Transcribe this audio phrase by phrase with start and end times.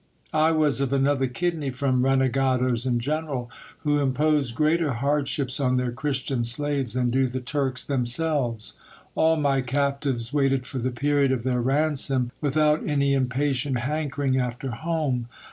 [0.33, 3.51] I was of another kidney from renegadoes in general,
[3.81, 8.73] who impose greater hardships on their Christian slaves than do the Turks themselves.
[9.13, 14.71] All my captives waited for the period of their ransom, without any impatient hankering after
[14.71, 15.27] home.